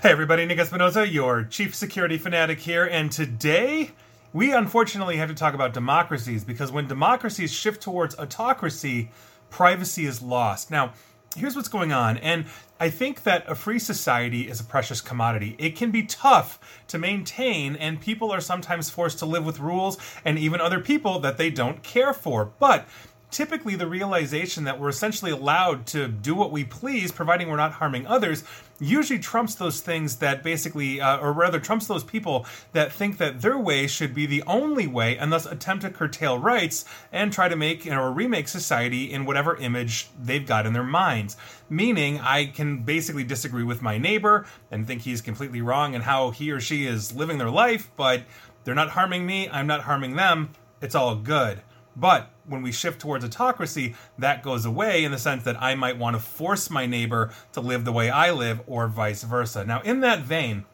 Hey 0.00 0.10
everybody, 0.12 0.46
Nick 0.46 0.60
Espinosa, 0.60 1.08
your 1.08 1.42
chief 1.42 1.74
security 1.74 2.18
fanatic 2.18 2.60
here, 2.60 2.84
and 2.84 3.10
today 3.10 3.90
we 4.32 4.52
unfortunately 4.52 5.16
have 5.16 5.28
to 5.28 5.34
talk 5.34 5.54
about 5.54 5.72
democracies 5.74 6.44
because 6.44 6.70
when 6.70 6.86
democracies 6.86 7.52
shift 7.52 7.82
towards 7.82 8.16
autocracy, 8.16 9.10
privacy 9.50 10.06
is 10.06 10.22
lost. 10.22 10.70
Now, 10.70 10.92
here's 11.34 11.56
what's 11.56 11.66
going 11.66 11.90
on, 11.92 12.16
and 12.18 12.44
I 12.78 12.90
think 12.90 13.24
that 13.24 13.50
a 13.50 13.56
free 13.56 13.80
society 13.80 14.48
is 14.48 14.60
a 14.60 14.64
precious 14.64 15.00
commodity. 15.00 15.56
It 15.58 15.74
can 15.74 15.90
be 15.90 16.04
tough 16.04 16.60
to 16.86 16.96
maintain, 16.96 17.74
and 17.74 18.00
people 18.00 18.30
are 18.30 18.40
sometimes 18.40 18.88
forced 18.90 19.18
to 19.18 19.26
live 19.26 19.44
with 19.44 19.58
rules 19.58 19.98
and 20.24 20.38
even 20.38 20.60
other 20.60 20.78
people 20.78 21.18
that 21.18 21.38
they 21.38 21.50
don't 21.50 21.82
care 21.82 22.14
for. 22.14 22.52
But 22.60 22.86
typically 23.30 23.76
the 23.76 23.86
realization 23.86 24.64
that 24.64 24.80
we're 24.80 24.88
essentially 24.88 25.30
allowed 25.30 25.86
to 25.86 26.08
do 26.08 26.34
what 26.34 26.50
we 26.50 26.64
please, 26.64 27.12
providing 27.12 27.48
we're 27.48 27.56
not 27.56 27.72
harming 27.72 28.06
others, 28.06 28.44
usually 28.80 29.18
trumps 29.18 29.54
those 29.56 29.80
things 29.80 30.16
that 30.16 30.42
basically, 30.42 31.00
uh, 31.00 31.18
or 31.18 31.32
rather, 31.32 31.60
trumps 31.60 31.86
those 31.86 32.04
people 32.04 32.46
that 32.72 32.92
think 32.92 33.18
that 33.18 33.40
their 33.42 33.58
way 33.58 33.86
should 33.86 34.14
be 34.14 34.24
the 34.24 34.42
only 34.44 34.86
way 34.86 35.18
and 35.18 35.32
thus 35.32 35.46
attempt 35.46 35.82
to 35.82 35.90
curtail 35.90 36.38
rights 36.38 36.84
and 37.12 37.32
try 37.32 37.48
to 37.48 37.56
make 37.56 37.84
you 37.84 37.90
know, 37.90 38.02
or 38.02 38.12
remake 38.12 38.48
society 38.48 39.12
in 39.12 39.24
whatever 39.24 39.56
image 39.56 40.08
they've 40.20 40.46
got 40.46 40.66
in 40.66 40.72
their 40.72 40.82
minds. 40.82 41.36
Meaning, 41.68 42.20
I 42.20 42.46
can 42.46 42.82
basically 42.82 43.24
disagree 43.24 43.64
with 43.64 43.82
my 43.82 43.98
neighbor 43.98 44.46
and 44.70 44.86
think 44.86 45.02
he's 45.02 45.20
completely 45.20 45.60
wrong 45.60 45.94
in 45.94 46.00
how 46.00 46.30
he 46.30 46.50
or 46.50 46.60
she 46.60 46.86
is 46.86 47.14
living 47.14 47.38
their 47.38 47.50
life, 47.50 47.90
but 47.96 48.22
they're 48.64 48.74
not 48.74 48.90
harming 48.90 49.26
me, 49.26 49.48
I'm 49.50 49.66
not 49.66 49.82
harming 49.82 50.16
them, 50.16 50.50
it's 50.80 50.94
all 50.94 51.16
good. 51.16 51.62
But 51.96 52.30
when 52.48 52.62
we 52.62 52.72
shift 52.72 53.00
towards 53.00 53.24
autocracy, 53.24 53.94
that 54.18 54.42
goes 54.42 54.64
away 54.64 55.04
in 55.04 55.12
the 55.12 55.18
sense 55.18 55.44
that 55.44 55.60
I 55.62 55.74
might 55.74 55.98
want 55.98 56.16
to 56.16 56.20
force 56.20 56.70
my 56.70 56.86
neighbor 56.86 57.30
to 57.52 57.60
live 57.60 57.84
the 57.84 57.92
way 57.92 58.10
I 58.10 58.30
live, 58.32 58.60
or 58.66 58.88
vice 58.88 59.22
versa. 59.22 59.64
Now, 59.64 59.80
in 59.82 60.00
that 60.00 60.20
vein, 60.20 60.64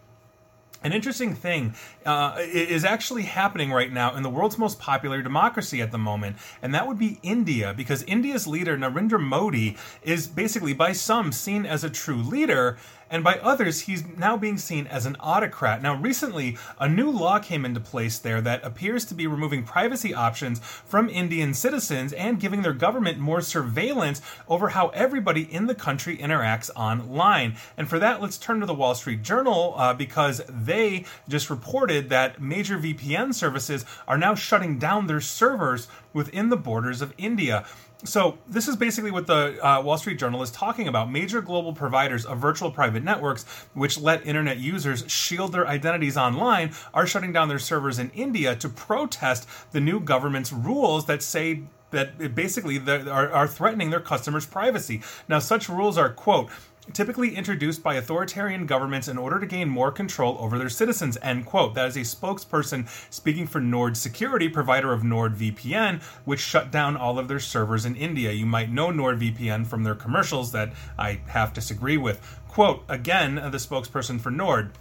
an 0.83 0.93
interesting 0.93 1.35
thing 1.35 1.75
uh, 2.05 2.37
is 2.39 2.85
actually 2.85 3.23
happening 3.23 3.73
right 3.73 3.91
now 3.91 4.15
in 4.15 4.23
the 4.23 4.29
world's 4.29 4.59
most 4.59 4.79
popular 4.79 5.23
democracy 5.23 5.81
at 5.81 5.91
the 5.91 5.99
moment, 5.99 6.37
and 6.61 6.75
that 6.75 6.87
would 6.87 6.99
be 6.99 7.19
India, 7.23 7.73
because 7.75 8.03
India's 8.03 8.47
leader, 8.47 8.77
Narendra 8.77 9.19
Modi, 9.19 9.79
is 10.03 10.27
basically 10.27 10.75
by 10.75 10.93
some 10.93 11.33
seen 11.33 11.65
as 11.65 11.85
a 11.85 11.91
true 11.91 12.23
leader, 12.23 12.77
and 13.15 13.23
by 13.23 13.39
others, 13.39 13.83
he's 13.83 14.05
now 14.19 14.37
being 14.37 14.59
seen 14.59 14.89
as 14.89 15.07
an 15.07 15.17
autocrat. 15.21 15.81
Now, 15.81 15.95
recently, 15.95 16.59
a 16.81 16.89
new 16.89 17.09
law 17.13 17.39
came 17.39 17.65
into 17.65 17.79
place 17.79 18.19
there 18.19 18.41
that 18.41 18.65
appears 18.65 19.05
to 19.05 19.15
be 19.15 19.29
removing 19.29 19.63
privacy 19.63 20.13
options 20.13 20.59
from 20.59 21.09
Indian 21.09 21.55
citizens 21.55 22.13
and 22.13 22.41
giving 22.41 22.63
their 22.63 22.73
government 22.73 23.19
more 23.19 23.41
surveillance 23.41 24.21
over 24.49 24.71
how 24.71 24.89
everybody 24.89 25.43
in 25.43 25.67
the 25.67 25.77
country 25.77 26.17
interacts 26.17 26.71
online. 26.75 27.55
And 27.77 27.89
for 27.89 28.01
that, 28.01 28.21
let's 28.21 28.37
turn 28.37 28.59
to 28.59 28.67
the 28.67 28.75
Wall 28.75 28.97
Street 28.97 29.23
Journal 29.23 29.75
uh, 29.77 29.95
because 29.95 30.43
they 30.49 31.05
just 31.29 31.51
reported 31.51 32.09
that 32.09 32.43
major 32.43 32.79
VPN 32.79 33.33
services 33.33 33.85
are 34.09 34.19
now 34.19 34.35
shutting 34.35 34.77
down 34.81 35.07
their 35.07 35.21
servers 35.21 35.87
within 36.13 36.49
the 36.49 36.57
borders 36.57 37.01
of 37.01 37.15
India. 37.17 37.65
So, 38.07 38.37
this 38.47 38.69
is 38.69 38.77
basically 38.77 39.11
what 39.11 39.27
the 39.27 39.59
uh, 39.67 39.81
Wall 39.81 39.97
Street 39.97 40.19
Journal 40.19 40.43
is 40.43 40.51
talking 40.51 40.89
about. 40.89 41.11
Major 41.11 41.41
global 41.41 41.73
providers 41.73 42.27
of 42.27 42.39
virtual 42.39 42.71
private 42.71 43.03
networks, 43.03 43.45
which 43.73 43.99
let 43.99 44.27
internet 44.27 44.59
users 44.59 45.11
shield 45.11 45.53
their 45.53 45.67
identities 45.67 46.19
online, 46.19 46.75
are 46.93 47.07
shutting 47.07 47.33
down 47.33 47.49
their 47.49 47.59
servers 47.59 47.99
in 47.99 48.11
India 48.11 48.57
to 48.57 48.69
protest 48.69 49.49
the 49.73 49.81
new 49.81 50.01
government's 50.01 50.53
rules 50.53 51.07
that 51.07 51.23
say 51.23 51.63
that 51.93 52.35
basically 52.35 52.79
are, 52.89 53.31
are 53.31 53.49
threatening 53.49 53.89
their 53.89 54.01
customers' 54.01 54.45
privacy. 54.45 55.01
Now, 55.27 55.39
such 55.39 55.69
rules 55.71 55.97
are, 55.97 56.11
quote, 56.11 56.51
typically 56.93 57.35
introduced 57.35 57.83
by 57.83 57.95
authoritarian 57.95 58.67
governments 58.67 59.09
in 59.09 59.17
order 59.17 59.41
to 59.41 59.47
gain 59.47 59.69
more 59.69 59.91
control 59.91 60.37
over 60.39 60.59
their 60.59 60.69
citizens 60.69 61.17
end 61.23 61.47
quote. 61.47 61.75
That 61.75 61.89
is 61.89 61.97
a 61.97 62.01
spokesperson 62.01 62.89
speaking 63.13 63.47
for 63.47 63.61
nord 63.61 63.97
security 63.97 64.49
provider 64.49 64.93
of 64.93 65.03
nordvpn 65.03 66.03
which 66.25 66.41
shut 66.41 66.71
down 66.71 66.97
all 66.97 67.19
of 67.19 67.29
their 67.29 67.41
servers 67.41 67.85
in 67.85 67.97
india. 67.97 68.33
You 68.33 68.47
might 68.47 68.71
know 68.71 68.89
nordvpn 68.89 69.67
from 69.67 69.85
their 69.85 69.95
commercials 69.95 70.53
that 70.53 70.73
i 70.99 71.21
half 71.27 71.55
disagree 71.55 71.97
with. 71.97 72.41
Quote 72.49 72.85
again 72.89 73.37
the 73.37 73.59
spokesperson 73.59 74.21
for 74.21 74.31
nord 74.31 74.73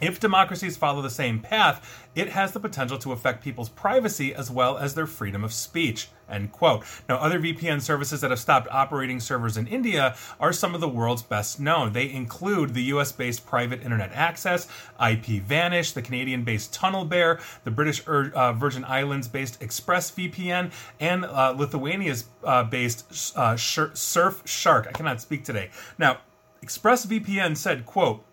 if 0.00 0.20
democracies 0.20 0.76
follow 0.76 1.02
the 1.02 1.10
same 1.10 1.40
path, 1.40 2.04
it 2.14 2.30
has 2.30 2.52
the 2.52 2.60
potential 2.60 2.98
to 2.98 3.12
affect 3.12 3.42
people's 3.42 3.68
privacy 3.68 4.34
as 4.34 4.50
well 4.50 4.76
as 4.76 4.94
their 4.94 5.06
freedom 5.06 5.44
of 5.44 5.52
speech. 5.52 6.08
End 6.28 6.52
quote. 6.52 6.84
Now, 7.08 7.16
other 7.16 7.38
VPN 7.38 7.80
services 7.80 8.20
that 8.22 8.30
have 8.30 8.40
stopped 8.40 8.66
operating 8.70 9.20
servers 9.20 9.56
in 9.56 9.66
India 9.66 10.16
are 10.40 10.52
some 10.52 10.74
of 10.74 10.80
the 10.80 10.88
world's 10.88 11.22
best 11.22 11.60
known. 11.60 11.92
They 11.92 12.10
include 12.10 12.72
the 12.72 12.82
US 12.84 13.12
based 13.12 13.46
Private 13.46 13.82
Internet 13.82 14.12
Access, 14.12 14.66
IPVanish, 14.98 15.92
the 15.92 16.02
Canadian 16.02 16.42
based 16.42 16.72
TunnelBear, 16.74 17.40
the 17.64 17.70
British 17.70 18.02
uh, 18.06 18.52
Virgin 18.54 18.84
Islands 18.84 19.28
based 19.28 19.60
ExpressVPN, 19.60 20.72
and 20.98 21.24
uh, 21.24 21.54
Lithuania's 21.56 22.24
uh, 22.42 22.64
based 22.64 23.32
uh, 23.36 23.54
Surfshark. 23.54 24.88
I 24.88 24.92
cannot 24.92 25.20
speak 25.20 25.44
today. 25.44 25.70
Now, 25.98 26.18
ExpressVPN 26.64 27.56
said, 27.56 27.84
quote, 27.84 28.24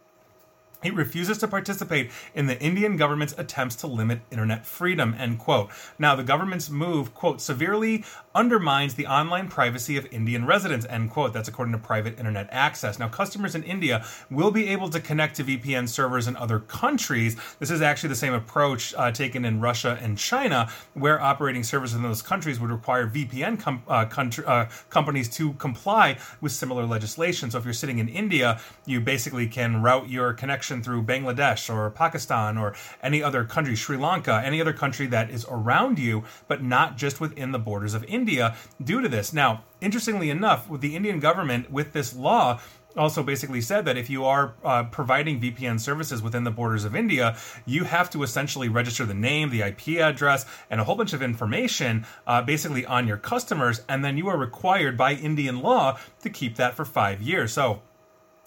it 0.84 0.96
refuses 0.96 1.38
to 1.40 1.47
participate 1.47 2.12
in 2.34 2.47
the 2.47 2.59
Indian 2.59 2.97
government's 2.97 3.36
attempts 3.38 3.75
to 3.78 3.88
limit 3.88 4.22
internet 4.31 4.66
freedom, 4.66 5.16
end 5.18 5.38
quote. 5.40 5.69
Now, 6.00 6.16
the 6.16 6.24
government's 6.24 6.69
move, 6.69 7.14
quote, 7.14 7.40
severely 7.40 8.03
undermines 8.34 8.96
the 8.96 9.06
online 9.06 9.47
privacy 9.47 9.97
of 9.97 10.08
Indian 10.12 10.46
residents, 10.46 10.86
end 10.90 11.12
quote. 11.12 11.34
That's 11.34 11.47
according 11.47 11.74
to 11.74 11.78
private 11.78 12.18
internet 12.18 12.47
access. 12.52 12.97
Now, 12.97 13.09
customers 13.09 13.53
in 13.53 13.64
India 13.64 14.06
will 14.31 14.52
be 14.52 14.70
able 14.70 14.90
to 14.90 15.00
connect 15.00 15.36
to 15.36 15.44
VPN 15.44 15.88
servers 15.88 16.28
in 16.28 16.36
other 16.36 16.59
countries. 16.59 17.38
This 17.59 17.70
is 17.70 17.81
actually 17.81 18.09
the 18.09 18.16
same 18.16 18.34
approach 18.34 18.94
uh, 18.96 19.12
taken 19.12 19.46
in 19.46 19.59
Russia 19.59 20.00
and 20.02 20.18
China, 20.18 20.70
where 20.94 21.22
operating 21.22 21.64
servers 21.64 21.94
in 21.94 22.02
those 22.02 22.22
countries 22.22 22.59
would 22.59 22.72
require 22.72 23.08
VPN 23.08 23.59
com- 23.59 23.84
uh, 23.88 24.06
country, 24.06 24.46
uh, 24.46 24.66
companies 24.90 25.30
to 25.30 25.53
comply 25.53 26.18
with 26.40 26.52
similar 26.52 26.86
legislation. 26.86 27.52
So, 27.52 27.59
if 27.59 27.66
you're 27.66 27.74
sitting 27.74 28.00
in 28.00 28.08
India, 28.08 28.59
you 28.86 29.00
basically 29.00 29.47
can 29.47 29.81
route 29.84 30.09
your 30.09 30.34
connection 30.34 30.71
through 30.80 31.04
Bangladesh 31.04 31.74
or 31.74 31.90
Pakistan 31.90 32.58
or 32.58 32.76
any 33.02 33.24
other 33.24 33.44
country, 33.44 33.76
Sri 33.76 33.98
Lanka, 33.98 34.42
any 34.46 34.62
other 34.62 34.74
country 34.74 35.08
that 35.08 35.32
is 35.32 35.46
around 35.50 35.98
you, 35.98 36.24
but 36.48 36.64
not 36.64 36.98
just 36.98 37.20
within 37.20 37.52
the 37.52 37.59
borders 37.59 37.96
of 37.96 38.04
India 38.04 38.56
due 38.84 39.02
to 39.02 39.09
this. 39.09 39.34
Now, 39.34 39.64
interestingly 39.82 40.30
enough, 40.30 40.70
with 40.70 40.82
the 40.82 40.96
Indian 40.96 41.20
government, 41.20 41.72
with 41.72 41.94
this 41.94 42.16
law, 42.16 42.59
also 42.98 43.24
basically 43.24 43.62
said 43.62 43.86
that 43.86 43.98
if 43.98 44.09
you 44.09 44.26
are 44.26 44.54
uh, 44.64 44.84
providing 44.84 45.40
VPN 45.40 45.80
services 45.80 46.22
within 46.22 46.44
the 46.44 46.52
borders 46.52 46.84
of 46.84 46.96
India, 46.96 47.38
you 47.66 47.84
have 47.86 48.09
to 48.12 48.24
essentially 48.24 48.70
register 48.70 49.06
the 49.06 49.14
name, 49.14 49.50
the 49.50 49.62
IP 49.62 50.00
address, 50.00 50.46
and 50.70 50.82
a 50.82 50.84
whole 50.84 50.96
bunch 50.96 51.14
of 51.14 51.22
information 51.22 52.06
uh, 52.28 52.42
basically 52.42 52.86
on 52.86 53.08
your 53.08 53.18
customers, 53.18 53.82
and 53.88 54.03
then 54.03 54.18
you 54.18 54.28
are 54.28 54.38
required 54.38 54.98
by 54.98 55.14
Indian 55.14 55.62
law 55.62 55.98
to 56.22 56.30
keep 56.30 56.56
that 56.56 56.76
for 56.76 56.86
five 56.86 57.22
years. 57.22 57.53
So 57.53 57.82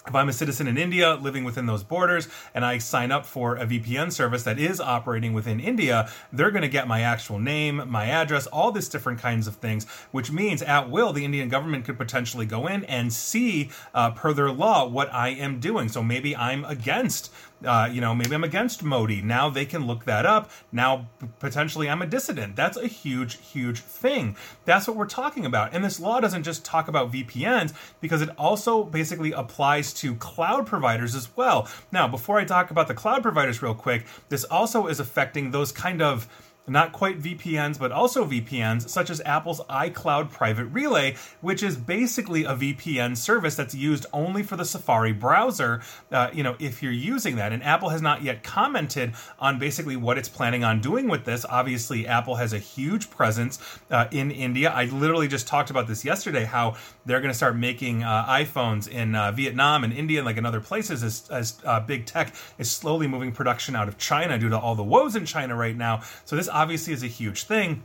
if 0.06 0.14
I'm 0.14 0.28
a 0.28 0.34
citizen 0.34 0.66
in 0.66 0.76
India 0.76 1.14
living 1.14 1.44
within 1.44 1.64
those 1.64 1.82
borders 1.82 2.28
and 2.54 2.64
I 2.64 2.76
sign 2.76 3.10
up 3.10 3.24
for 3.24 3.56
a 3.56 3.66
VPN 3.66 4.12
service 4.12 4.42
that 4.42 4.58
is 4.58 4.78
operating 4.78 5.32
within 5.32 5.60
India, 5.60 6.10
they're 6.30 6.50
going 6.50 6.62
to 6.62 6.68
get 6.68 6.86
my 6.86 7.00
actual 7.00 7.38
name, 7.38 7.82
my 7.88 8.06
address, 8.06 8.46
all 8.46 8.70
these 8.70 8.88
different 8.88 9.18
kinds 9.18 9.46
of 9.46 9.56
things, 9.56 9.86
which 10.10 10.30
means 10.30 10.60
at 10.60 10.90
will 10.90 11.14
the 11.14 11.24
Indian 11.24 11.48
government 11.48 11.86
could 11.86 11.96
potentially 11.96 12.44
go 12.44 12.66
in 12.66 12.84
and 12.84 13.12
see, 13.12 13.70
uh, 13.94 14.10
per 14.10 14.34
their 14.34 14.50
law, 14.50 14.86
what 14.86 15.12
I 15.12 15.30
am 15.30 15.58
doing. 15.58 15.88
So 15.88 16.02
maybe 16.02 16.36
I'm 16.36 16.66
against 16.66 17.32
uh, 17.64 17.88
you 17.90 18.00
know, 18.00 18.14
maybe 18.14 18.34
I'm 18.34 18.44
against 18.44 18.82
Modi. 18.82 19.22
Now 19.22 19.48
they 19.48 19.64
can 19.64 19.86
look 19.86 20.04
that 20.04 20.26
up. 20.26 20.50
Now 20.72 21.08
potentially 21.38 21.88
I'm 21.88 22.02
a 22.02 22.06
dissident. 22.06 22.56
That's 22.56 22.76
a 22.76 22.86
huge, 22.86 23.38
huge 23.46 23.80
thing. 23.80 24.36
That's 24.64 24.86
what 24.86 24.96
we're 24.96 25.06
talking 25.06 25.46
about. 25.46 25.72
And 25.72 25.84
this 25.84 26.00
law 26.00 26.20
doesn't 26.20 26.42
just 26.42 26.64
talk 26.64 26.88
about 26.88 27.12
VPNs 27.12 27.72
because 28.00 28.22
it 28.22 28.30
also 28.38 28.84
basically 28.84 29.32
applies 29.32 29.92
to 29.94 30.14
cloud 30.16 30.66
providers 30.66 31.14
as 31.14 31.34
well. 31.36 31.68
Now, 31.92 32.08
before 32.08 32.38
I 32.38 32.44
talk 32.44 32.70
about 32.70 32.88
the 32.88 32.94
cloud 32.94 33.22
providers 33.22 33.62
real 33.62 33.74
quick, 33.74 34.06
this 34.28 34.44
also 34.44 34.86
is 34.86 35.00
affecting 35.00 35.50
those 35.50 35.72
kind 35.72 36.02
of 36.02 36.28
not 36.66 36.92
quite 36.92 37.20
VPNs, 37.20 37.78
but 37.78 37.92
also 37.92 38.24
VPNs, 38.24 38.88
such 38.88 39.10
as 39.10 39.20
Apple's 39.24 39.60
iCloud 39.62 40.30
Private 40.30 40.66
Relay, 40.66 41.16
which 41.40 41.62
is 41.62 41.76
basically 41.76 42.44
a 42.44 42.54
VPN 42.54 43.16
service 43.16 43.54
that's 43.54 43.74
used 43.74 44.06
only 44.12 44.42
for 44.42 44.56
the 44.56 44.64
Safari 44.64 45.12
browser. 45.12 45.82
Uh, 46.10 46.30
you 46.32 46.42
know, 46.42 46.56
if 46.58 46.82
you're 46.82 46.92
using 46.92 47.36
that, 47.36 47.52
and 47.52 47.62
Apple 47.62 47.90
has 47.90 48.00
not 48.00 48.22
yet 48.22 48.42
commented 48.42 49.12
on 49.38 49.58
basically 49.58 49.96
what 49.96 50.16
it's 50.16 50.28
planning 50.28 50.64
on 50.64 50.80
doing 50.80 51.08
with 51.08 51.24
this. 51.24 51.44
Obviously, 51.44 52.06
Apple 52.06 52.36
has 52.36 52.52
a 52.52 52.58
huge 52.58 53.10
presence 53.10 53.58
uh, 53.90 54.06
in 54.10 54.30
India. 54.30 54.70
I 54.70 54.86
literally 54.86 55.28
just 55.28 55.46
talked 55.46 55.70
about 55.70 55.86
this 55.86 56.04
yesterday. 56.04 56.44
How 56.44 56.76
they're 57.04 57.20
going 57.20 57.30
to 57.30 57.36
start 57.36 57.56
making 57.56 58.02
uh, 58.02 58.24
iPhones 58.26 58.88
in 58.88 59.14
uh, 59.14 59.32
Vietnam 59.32 59.84
and 59.84 59.92
India, 59.92 60.20
and 60.20 60.26
like 60.26 60.38
in 60.38 60.46
other 60.46 60.60
places, 60.60 61.02
as, 61.02 61.28
as 61.30 61.60
uh, 61.66 61.80
big 61.80 62.06
tech 62.06 62.34
is 62.58 62.70
slowly 62.70 63.06
moving 63.06 63.32
production 63.32 63.76
out 63.76 63.88
of 63.88 63.98
China 63.98 64.38
due 64.38 64.48
to 64.48 64.58
all 64.58 64.74
the 64.74 64.82
woes 64.82 65.14
in 65.14 65.26
China 65.26 65.54
right 65.54 65.76
now. 65.76 66.02
So 66.24 66.36
this 66.36 66.48
obviously 66.54 66.94
is 66.94 67.02
a 67.02 67.08
huge 67.08 67.44
thing. 67.44 67.82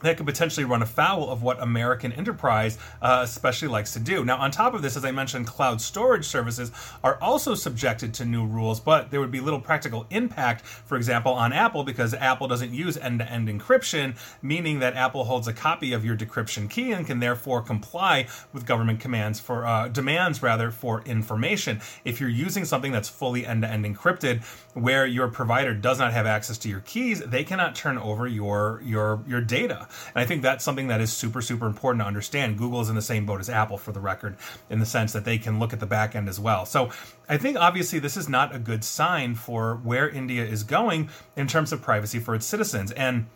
That 0.00 0.16
could 0.16 0.26
potentially 0.26 0.64
run 0.64 0.82
afoul 0.82 1.30
of 1.30 1.42
what 1.42 1.62
American 1.62 2.12
enterprise 2.12 2.78
uh, 3.02 3.20
especially 3.22 3.68
likes 3.68 3.92
to 3.92 4.00
do. 4.00 4.24
Now, 4.24 4.36
on 4.38 4.50
top 4.50 4.74
of 4.74 4.82
this, 4.82 4.96
as 4.96 5.04
I 5.04 5.10
mentioned, 5.10 5.46
cloud 5.46 5.80
storage 5.80 6.24
services 6.24 6.72
are 7.04 7.18
also 7.20 7.54
subjected 7.54 8.14
to 8.14 8.24
new 8.24 8.46
rules, 8.46 8.80
but 8.80 9.10
there 9.10 9.20
would 9.20 9.30
be 9.30 9.40
little 9.40 9.60
practical 9.60 10.06
impact, 10.10 10.64
for 10.64 10.96
example, 10.96 11.32
on 11.32 11.52
Apple 11.52 11.84
because 11.84 12.14
Apple 12.14 12.48
doesn't 12.48 12.72
use 12.72 12.96
end 12.96 13.20
to 13.20 13.30
end 13.30 13.48
encryption, 13.48 14.16
meaning 14.42 14.78
that 14.80 14.94
Apple 14.94 15.24
holds 15.24 15.48
a 15.48 15.52
copy 15.52 15.92
of 15.92 16.04
your 16.04 16.16
decryption 16.16 16.68
key 16.68 16.92
and 16.92 17.06
can 17.06 17.20
therefore 17.20 17.62
comply 17.62 18.26
with 18.52 18.66
government 18.66 19.00
commands 19.00 19.40
for 19.40 19.66
uh, 19.66 19.88
demands 19.88 20.42
rather 20.42 20.70
for 20.70 21.02
information. 21.02 21.80
If 22.04 22.20
you're 22.20 22.30
using 22.30 22.64
something 22.64 22.92
that's 22.92 23.08
fully 23.08 23.46
end 23.46 23.62
to 23.62 23.68
end 23.68 23.84
encrypted, 23.84 24.42
where 24.74 25.06
your 25.06 25.28
provider 25.28 25.74
does 25.74 25.98
not 25.98 26.12
have 26.12 26.26
access 26.26 26.58
to 26.58 26.68
your 26.68 26.80
keys, 26.80 27.20
they 27.20 27.44
cannot 27.44 27.74
turn 27.74 27.98
over 27.98 28.26
your 28.26 28.80
your 28.84 29.22
your 29.26 29.40
data. 29.40 29.88
And 30.14 30.22
I 30.22 30.26
think 30.26 30.42
that's 30.42 30.64
something 30.64 30.88
that 30.88 31.00
is 31.00 31.12
super, 31.12 31.42
super 31.42 31.66
important 31.66 32.02
to 32.02 32.06
understand. 32.06 32.58
Google 32.58 32.80
is 32.80 32.88
in 32.88 32.94
the 32.94 33.02
same 33.02 33.26
boat 33.26 33.40
as 33.40 33.48
Apple, 33.48 33.78
for 33.78 33.92
the 33.92 34.00
record, 34.00 34.36
in 34.68 34.78
the 34.78 34.86
sense 34.86 35.12
that 35.12 35.24
they 35.24 35.38
can 35.38 35.58
look 35.58 35.72
at 35.72 35.80
the 35.80 35.86
back 35.86 36.14
end 36.14 36.28
as 36.28 36.40
well. 36.40 36.66
So 36.66 36.90
I 37.28 37.36
think 37.36 37.56
obviously 37.56 37.98
this 37.98 38.16
is 38.16 38.28
not 38.28 38.54
a 38.54 38.58
good 38.58 38.84
sign 38.84 39.34
for 39.34 39.76
where 39.76 40.08
India 40.08 40.44
is 40.44 40.62
going 40.62 41.08
in 41.36 41.46
terms 41.46 41.72
of 41.72 41.82
privacy 41.82 42.18
for 42.18 42.34
its 42.34 42.46
citizens. 42.46 42.92
And 42.92 43.26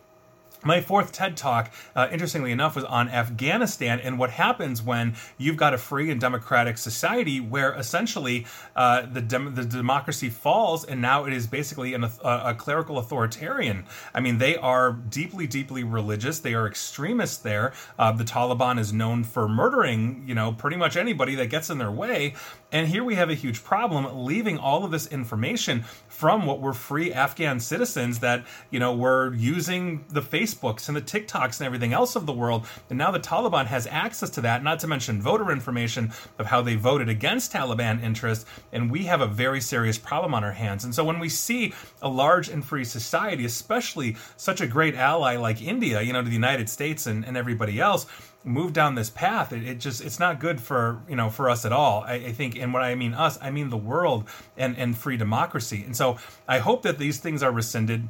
my 0.65 0.81
fourth 0.81 1.11
TED 1.11 1.37
talk, 1.37 1.71
uh, 1.95 2.07
interestingly 2.11 2.51
enough, 2.51 2.75
was 2.75 2.83
on 2.85 3.07
Afghanistan 3.09 3.99
and 3.99 4.17
what 4.17 4.31
happens 4.31 4.81
when 4.81 5.15
you've 5.37 5.57
got 5.57 5.73
a 5.73 5.77
free 5.77 6.09
and 6.09 6.19
democratic 6.19 6.77
society 6.77 7.39
where 7.39 7.73
essentially 7.75 8.45
uh, 8.75 9.05
the, 9.05 9.21
dem- 9.21 9.53
the 9.55 9.63
democracy 9.63 10.29
falls 10.29 10.83
and 10.83 11.01
now 11.01 11.25
it 11.25 11.33
is 11.33 11.47
basically 11.47 11.93
an, 11.93 12.03
a, 12.03 12.09
a, 12.23 12.55
clerical 12.55 12.97
authoritarian. 12.97 13.85
I 14.13 14.19
mean, 14.19 14.39
they 14.39 14.55
are 14.55 14.91
deeply, 14.91 15.45
deeply 15.45 15.83
religious. 15.83 16.39
They 16.39 16.55
are 16.55 16.67
extremists 16.67 17.37
there. 17.37 17.73
Uh, 17.99 18.11
the 18.11 18.23
Taliban 18.23 18.79
is 18.79 18.91
known 18.91 19.23
for 19.23 19.47
murdering, 19.47 20.23
you 20.27 20.33
know, 20.33 20.51
pretty 20.51 20.77
much 20.77 20.97
anybody 20.97 21.35
that 21.35 21.47
gets 21.47 21.69
in 21.69 21.77
their 21.77 21.91
way. 21.91 22.33
And 22.71 22.87
here 22.87 23.03
we 23.03 23.15
have 23.15 23.29
a 23.29 23.35
huge 23.35 23.63
problem 23.63 24.25
leaving 24.25 24.57
all 24.57 24.83
of 24.83 24.91
this 24.91 25.07
information 25.07 25.83
from 26.07 26.45
what 26.45 26.59
were 26.59 26.73
free 26.73 27.13
Afghan 27.13 27.59
citizens 27.59 28.19
that, 28.19 28.45
you 28.71 28.79
know, 28.79 28.93
were 28.95 29.33
using 29.33 30.03
the 30.09 30.21
Facebooks 30.55 30.87
and 30.87 30.95
the 30.95 31.01
TikToks 31.01 31.59
and 31.59 31.65
everything 31.65 31.93
else 31.93 32.15
of 32.15 32.25
the 32.25 32.33
world. 32.33 32.65
And 32.89 32.97
now 32.97 33.11
the 33.11 33.19
Taliban 33.19 33.65
has 33.67 33.87
access 33.87 34.29
to 34.31 34.41
that, 34.41 34.63
not 34.63 34.79
to 34.79 34.87
mention 34.87 35.21
voter 35.21 35.51
information 35.51 36.11
of 36.39 36.45
how 36.45 36.61
they 36.61 36.75
voted 36.75 37.09
against 37.09 37.53
Taliban 37.53 38.01
interests. 38.03 38.45
And 38.71 38.91
we 38.91 39.03
have 39.05 39.21
a 39.21 39.27
very 39.27 39.61
serious 39.61 39.97
problem 39.97 40.33
on 40.33 40.43
our 40.43 40.51
hands. 40.51 40.83
And 40.83 40.93
so 40.93 41.03
when 41.03 41.19
we 41.19 41.29
see 41.29 41.73
a 42.01 42.09
large 42.09 42.49
and 42.49 42.63
free 42.63 42.85
society, 42.85 43.45
especially 43.45 44.17
such 44.37 44.61
a 44.61 44.67
great 44.67 44.95
ally 44.95 45.37
like 45.37 45.61
India, 45.61 46.01
you 46.01 46.13
know, 46.13 46.21
to 46.21 46.27
the 46.27 46.33
United 46.33 46.69
States 46.69 47.07
and, 47.07 47.25
and 47.25 47.37
everybody 47.37 47.79
else, 47.79 48.05
move 48.47 48.73
down 48.73 48.93
this 48.93 49.09
path 49.09 49.51
it, 49.51 49.67
it, 49.67 49.79
just 49.79 50.05
it's 50.05 50.19
not 50.19 50.39
good 50.39 50.61
for 50.61 51.01
you 51.09 51.15
know 51.15 51.31
for 51.31 51.49
us 51.49 51.65
at 51.65 51.71
all 51.71 52.03
I, 52.03 52.13
I, 52.13 52.31
think 52.31 52.55
and 52.55 52.71
what 52.71 52.83
i 52.83 52.93
mean 52.93 53.15
us 53.15 53.39
i 53.41 53.49
mean 53.49 53.71
the 53.71 53.77
world 53.77 54.29
and 54.55 54.77
and 54.77 54.95
free 54.95 55.17
democracy 55.17 55.81
and 55.83 55.97
so 55.97 56.19
i 56.47 56.59
hope 56.59 56.83
that 56.83 56.99
these 56.99 57.17
things 57.17 57.41
are 57.41 57.51
rescinded 57.51 58.07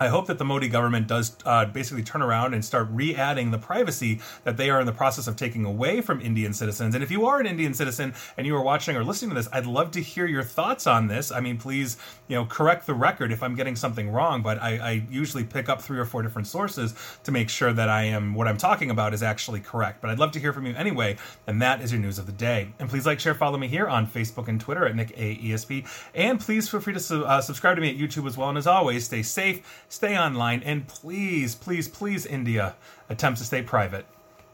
I 0.00 0.08
hope 0.08 0.26
that 0.28 0.38
the 0.38 0.44
Modi 0.46 0.68
government 0.68 1.06
does 1.06 1.36
uh, 1.44 1.66
basically 1.66 2.02
turn 2.02 2.22
around 2.22 2.54
and 2.54 2.64
start 2.64 2.88
re 2.90 3.14
adding 3.14 3.50
the 3.50 3.58
privacy 3.58 4.20
that 4.44 4.56
they 4.56 4.70
are 4.70 4.80
in 4.80 4.86
the 4.86 4.92
process 4.92 5.26
of 5.26 5.36
taking 5.36 5.66
away 5.66 6.00
from 6.00 6.22
Indian 6.22 6.54
citizens. 6.54 6.94
And 6.94 7.04
if 7.04 7.10
you 7.10 7.26
are 7.26 7.38
an 7.38 7.46
Indian 7.46 7.74
citizen 7.74 8.14
and 8.38 8.46
you 8.46 8.56
are 8.56 8.62
watching 8.62 8.96
or 8.96 9.04
listening 9.04 9.30
to 9.30 9.34
this, 9.34 9.48
I'd 9.52 9.66
love 9.66 9.90
to 9.92 10.00
hear 10.00 10.24
your 10.24 10.42
thoughts 10.42 10.86
on 10.86 11.06
this. 11.06 11.30
I 11.30 11.40
mean, 11.40 11.58
please, 11.58 11.98
you 12.28 12.34
know, 12.36 12.46
correct 12.46 12.86
the 12.86 12.94
record 12.94 13.30
if 13.30 13.42
I'm 13.42 13.54
getting 13.54 13.76
something 13.76 14.10
wrong, 14.10 14.42
but 14.42 14.60
I, 14.62 14.78
I 14.78 15.02
usually 15.10 15.44
pick 15.44 15.68
up 15.68 15.82
three 15.82 15.98
or 15.98 16.06
four 16.06 16.22
different 16.22 16.48
sources 16.48 16.94
to 17.24 17.30
make 17.30 17.50
sure 17.50 17.72
that 17.74 17.90
I 17.90 18.04
am 18.04 18.34
what 18.34 18.48
I'm 18.48 18.56
talking 18.56 18.90
about 18.90 19.12
is 19.12 19.22
actually 19.22 19.60
correct. 19.60 20.00
But 20.00 20.10
I'd 20.10 20.18
love 20.18 20.32
to 20.32 20.40
hear 20.40 20.54
from 20.54 20.64
you 20.64 20.74
anyway, 20.76 21.18
and 21.46 21.60
that 21.60 21.82
is 21.82 21.92
your 21.92 22.00
news 22.00 22.18
of 22.18 22.24
the 22.24 22.32
day. 22.32 22.72
And 22.78 22.88
please 22.88 23.04
like, 23.04 23.20
share, 23.20 23.34
follow 23.34 23.58
me 23.58 23.68
here 23.68 23.86
on 23.86 24.06
Facebook 24.06 24.48
and 24.48 24.58
Twitter 24.58 24.86
at 24.86 24.96
Nick 24.96 25.14
AESP. 25.14 25.86
And 26.14 26.40
please 26.40 26.70
feel 26.70 26.80
free 26.80 26.94
to 26.94 27.00
su- 27.00 27.24
uh, 27.24 27.42
subscribe 27.42 27.76
to 27.76 27.82
me 27.82 27.90
at 27.90 27.96
YouTube 27.96 28.26
as 28.26 28.38
well. 28.38 28.48
And 28.48 28.56
as 28.56 28.66
always, 28.66 29.04
stay 29.04 29.22
safe 29.22 29.86
stay 29.90 30.16
online, 30.16 30.62
and 30.62 30.88
please, 30.88 31.54
please, 31.54 31.86
please, 31.86 32.24
India, 32.24 32.76
attempt 33.10 33.38
to 33.40 33.44
stay 33.44 33.60
private. 33.60 34.06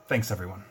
Thanks, 0.09 0.33
everyone. 0.33 0.65